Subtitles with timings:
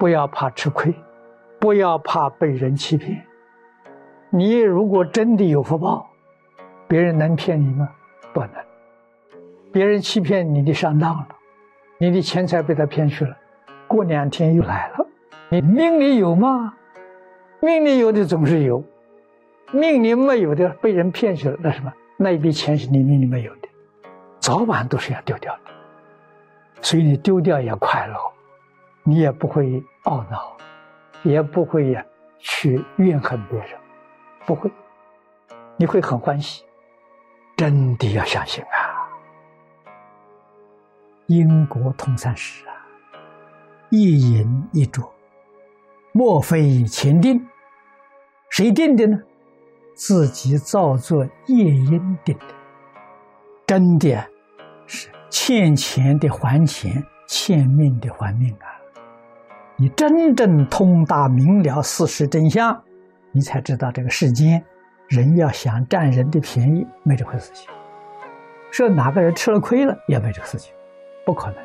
[0.00, 0.94] 不要怕吃亏，
[1.58, 3.22] 不要怕被人欺骗。
[4.30, 6.08] 你如果真的有福报，
[6.88, 7.86] 别人能骗你吗？
[8.32, 8.50] 不能。
[9.70, 11.28] 别人欺骗你的上当了，
[11.98, 13.36] 你的钱财被他骗去了，
[13.86, 15.06] 过两天又来了。
[15.50, 16.72] 你命里有吗？
[17.60, 18.82] 命里有的总是有，
[19.70, 21.92] 命里没有的被人骗去了，那什么？
[22.16, 23.68] 那一笔钱是你命里没有的，
[24.38, 25.60] 早晚都是要丢掉的。
[26.80, 28.14] 所以你丢掉也快乐，
[29.10, 30.56] 你也不会懊恼，
[31.24, 32.06] 也不会呀
[32.38, 33.70] 去怨恨别人，
[34.46, 34.70] 不会，
[35.76, 36.64] 你会很欢喜。
[37.56, 39.10] 真的要相信啊！
[41.26, 42.72] 因果通三世啊，
[43.90, 45.12] 一饮一啄，
[46.12, 47.44] 莫非前定？
[48.48, 49.18] 谁定的呢？
[49.92, 52.46] 自己造作业因定的。
[53.66, 54.24] 真的
[54.86, 58.79] 是欠钱的还钱，欠命的还命啊！
[59.80, 62.78] 你真正通达明了事实真相，
[63.32, 64.62] 你才知道这个世间
[65.08, 67.66] 人要想占人的便宜，没这回事情。
[68.70, 70.70] 说哪个人吃了亏了，也没这个事情。
[71.24, 71.56] 不可能，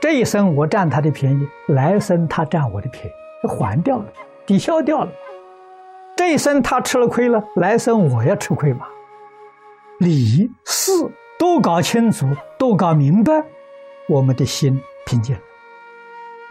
[0.00, 3.10] 这一生我占他的便宜，来生他占我的便宜，
[3.42, 4.06] 就还掉了，
[4.46, 5.10] 抵消掉了。
[6.14, 8.86] 这一生他吃了亏了，来生我要吃亏嘛？
[9.98, 10.92] 理事
[11.36, 13.44] 都搞清楚，都搞明白，
[14.08, 15.36] 我们的心平静，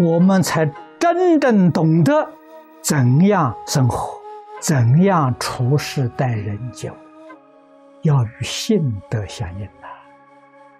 [0.01, 0.65] 我们才
[0.99, 2.27] 真正懂得
[2.81, 4.19] 怎样生活，
[4.59, 6.95] 怎样处事待人接物，
[8.01, 9.87] 要与性德相应呐。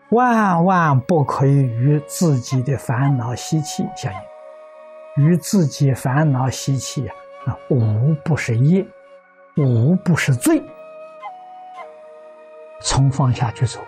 [0.09, 7.13] 万万不可以与自己的烦恼习气相应，与自己烦恼习气啊，
[7.45, 8.83] 啊，无不是业，
[9.55, 10.63] 无不是罪。
[12.81, 13.79] 从放下去走，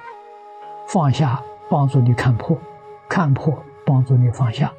[0.88, 2.56] 放下帮助你看破，
[3.10, 4.72] 看破帮助你放下，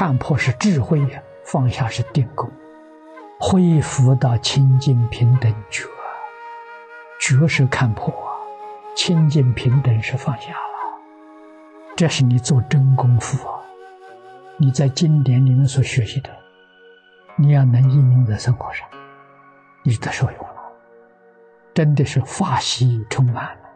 [0.00, 2.50] 看破是智慧呀，放下是定功，
[3.38, 5.84] 恢复到清净平等觉，
[7.20, 8.32] 觉是看破啊。
[8.96, 10.98] 清净平等是放下了，
[11.94, 13.60] 这是你做真功夫啊！
[14.56, 16.30] 你在经典里面所学习的，
[17.36, 18.88] 你要能应用在生活上，
[19.82, 20.72] 你就得受用了。
[21.74, 23.70] 真的是法喜充满了，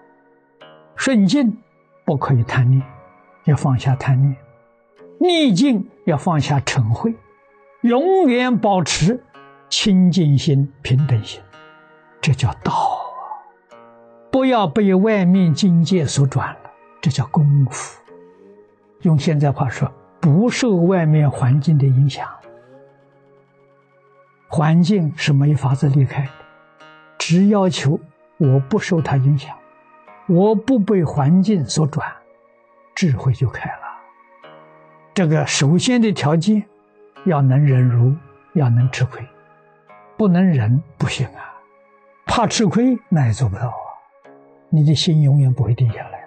[0.97, 1.55] 顺境
[2.03, 2.83] 不可以贪念，
[3.45, 4.35] 要放下贪念；
[5.25, 7.15] 逆境要放下嗔恚，
[7.81, 9.25] 永远保持
[9.71, 11.41] 清净心、平等心，
[12.21, 13.01] 这叫道。
[14.31, 16.71] 不要被外面境界所转了，
[17.01, 17.99] 这叫功夫。
[19.01, 19.91] 用现在话说，
[20.21, 22.29] 不受外面环境的影响。
[24.47, 26.31] 环境是没法子离开的，
[27.17, 27.99] 只要求
[28.37, 29.57] 我不受它影响，
[30.29, 32.13] 我不被环境所转，
[32.95, 33.84] 智慧就开了。
[35.15, 36.65] 这个首先的条件，
[37.25, 38.13] 要能忍辱，
[38.55, 39.25] 要能吃亏，
[40.17, 41.55] 不能忍不行啊，
[42.27, 43.87] 怕吃亏那也做不到啊。
[44.71, 46.25] 你的心永远不会定下来。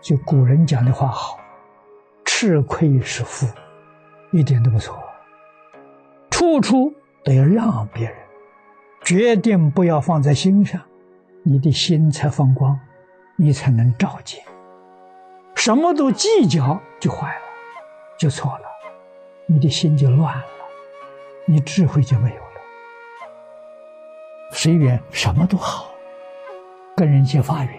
[0.00, 1.40] 就古人讲的话好
[2.24, 3.44] ，“吃亏是福”，
[4.30, 4.96] 一点都不错。
[6.30, 8.16] 处处都要让别人，
[9.02, 10.80] 决定不要放在心上，
[11.42, 12.78] 你的心才放光，
[13.34, 14.40] 你才能照见。
[15.56, 17.40] 什么都计较就坏了，
[18.20, 18.68] 就错了，
[19.46, 20.44] 你的心就乱了，
[21.46, 22.60] 你智慧就没有了。
[24.52, 25.90] 随缘，什么都好。
[26.94, 27.74] 跟人结法缘，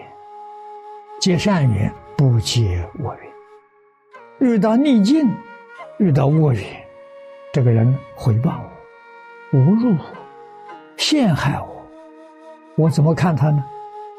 [1.20, 3.32] 结善缘，不结恶缘。
[4.40, 5.32] 遇到逆境，
[5.98, 6.64] 遇到恶缘，
[7.52, 8.64] 这个人回报
[9.52, 10.04] 我，侮辱我，
[10.96, 11.86] 陷害我，
[12.74, 13.64] 我怎么看他呢？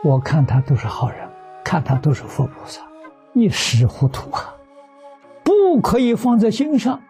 [0.05, 1.29] 我看他都是好人，
[1.65, 2.81] 看他都是佛菩萨，
[3.33, 4.55] 一时糊涂啊，
[5.43, 7.01] 不可以放在心上，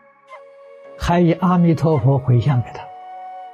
[0.98, 2.82] 还以阿弥陀佛回向给他，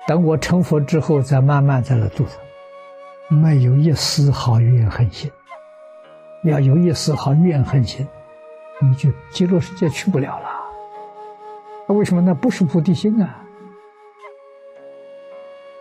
[0.08, 3.36] 等我成佛之后，再慢慢在那度他。
[3.36, 5.31] 没有一丝毫怨恨心，
[6.44, 8.08] 要有一丝毫怨恨心，
[8.81, 11.94] 你就极乐世界去不了了。
[11.94, 12.22] 为什么？
[12.22, 13.44] 那不是菩提心啊！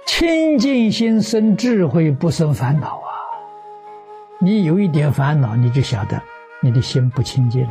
[0.07, 3.11] 清净心生智慧，不生烦恼啊！
[4.41, 6.21] 你有一点烦恼，你就晓得
[6.61, 7.69] 你的心不清净，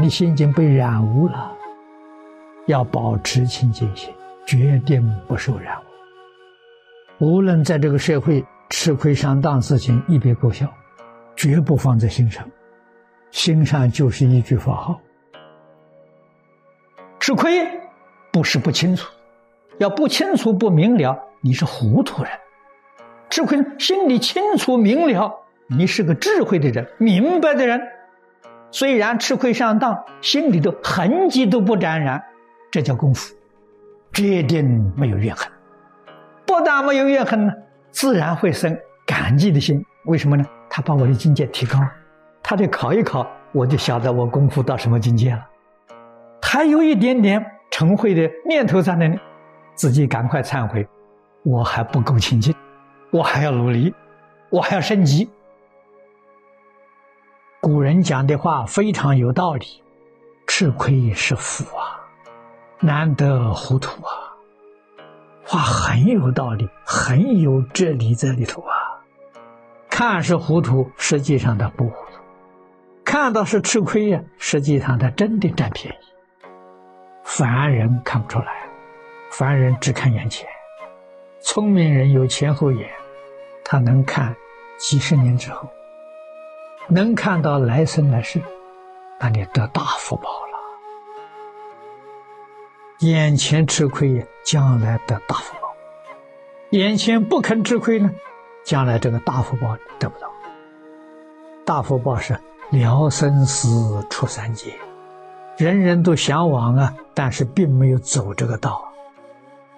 [0.00, 1.52] 你心已经被染污了。
[2.66, 4.12] 要保持清净心，
[4.46, 7.26] 决定不受染污。
[7.26, 8.44] 无论在这个社会。
[8.72, 10.64] 吃亏上当事情一笔勾销，
[11.34, 12.48] 绝不放在心上，
[13.32, 15.00] 心上就是一句佛号。
[17.18, 17.66] 吃亏
[18.30, 19.10] 不是不清楚，
[19.78, 22.30] 要不清楚不明了，你是糊涂人；
[23.28, 25.34] 吃亏心里清楚明了，
[25.66, 27.80] 你是个智慧的人，明白的人，
[28.70, 32.22] 虽然吃亏上当，心里头痕迹都不沾染，
[32.70, 33.34] 这叫功夫，
[34.12, 35.50] 决定没有怨恨。
[36.46, 37.52] 不但没有怨恨呢，
[37.90, 38.76] 自然会生
[39.06, 39.84] 感激的心。
[40.06, 40.44] 为什么呢？
[40.68, 41.78] 他把我的境界提高，
[42.42, 45.46] 他得考一考，我就晓得我功夫到什么境界了。
[46.40, 49.18] 还有一点点成慧的念头在那里，
[49.74, 50.86] 自己赶快忏悔，
[51.44, 52.54] 我还不够清净，
[53.10, 53.92] 我还要努力，
[54.48, 55.28] 我还要升级。
[57.60, 59.66] 古人讲的话非常有道理，
[60.46, 62.00] 吃亏是福啊，
[62.80, 64.10] 难得糊涂啊。
[65.44, 68.72] 话很有道理，很有哲理在里头啊。
[69.90, 72.18] 看是糊涂，实际上他不糊涂；
[73.04, 76.06] 看到是吃亏呀，实际上他真的占便宜。
[77.24, 78.66] 凡人看不出来，
[79.30, 80.48] 凡人只看眼前。
[81.42, 82.88] 聪明人有前后眼，
[83.62, 84.34] 他能看
[84.78, 85.68] 几十年之后，
[86.90, 88.42] 能看到来生来世，
[89.20, 90.50] 那你得大福报了。
[92.98, 95.68] 眼前吃亏，将来得大福报；
[96.70, 98.10] 眼前不肯吃亏呢，
[98.64, 100.28] 将来这个大福报得不到。
[101.64, 102.36] 大福报是
[102.70, 104.74] 了生死出三界，
[105.56, 108.84] 人人都向往啊，但是并没有走这个道。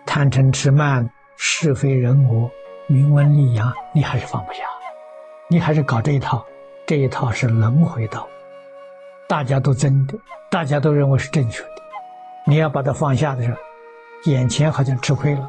[0.06, 2.50] 贪嗔痴慢、是非人我、
[2.86, 4.64] 名闻利养，你还是放不下，
[5.48, 6.44] 你还是搞这一套，
[6.92, 8.28] 这一套是轮回道，
[9.26, 10.12] 大家都真的，
[10.50, 11.68] 大家都认为是正确的。
[12.46, 13.56] 你要把它放下的时候，
[14.30, 15.48] 眼前好像吃亏了；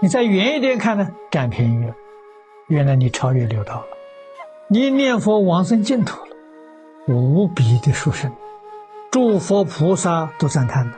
[0.00, 1.94] 你再远一点看呢，占便宜了。
[2.68, 3.86] 原来你超越六道了，
[4.68, 6.34] 你念佛往生净土了，
[7.08, 8.32] 无比的殊胜，
[9.10, 10.96] 诸佛菩萨都赞叹的。